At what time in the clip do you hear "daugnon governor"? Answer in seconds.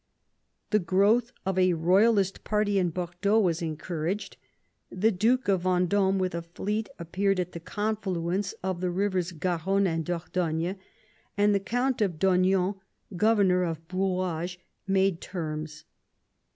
12.17-13.61